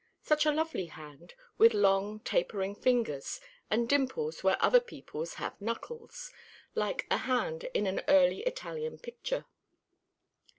[0.23, 6.31] Such a lovely hand, with long tapering fingers, and dimples where other people have knuckles,
[6.73, 9.45] like a hand in an early Italian picture.